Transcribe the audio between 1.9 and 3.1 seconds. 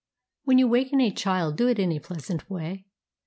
a pleasant way.